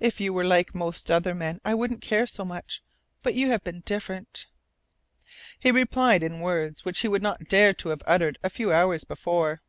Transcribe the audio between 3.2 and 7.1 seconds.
But you have been different." He replied in words which he